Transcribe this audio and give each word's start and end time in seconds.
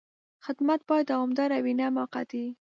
خدمت 0.45 0.81
باید 0.89 1.09
دوامداره 1.11 1.57
وي، 1.63 1.73
نه 1.79 1.87
موقتي. 1.97 2.45